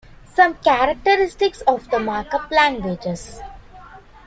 Some 0.25 0.55
characteristics 0.55 1.61
of 1.67 1.87
the 1.91 1.99
markup 1.99 2.49
languages. 2.49 3.39